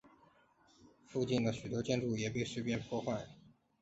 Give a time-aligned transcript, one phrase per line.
[1.05, 3.23] 附近的许多建筑也被碎片破坏。